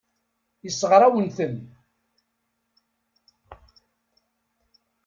[0.65, 1.55] Yessṛeɣ-awen-ten.